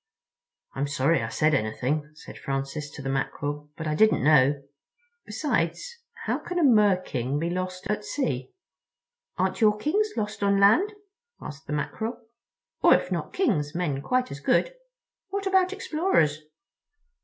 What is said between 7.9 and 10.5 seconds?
sea?" "Aren't your Kings lost